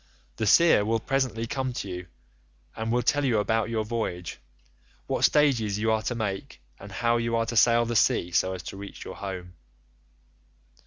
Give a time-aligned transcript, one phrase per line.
[0.37, 2.07] The seer will presently come to you,
[2.75, 7.35] and will tell you about your voyage—what stages you are to make, and how you
[7.35, 9.53] are to sail the sea so as to reach your home.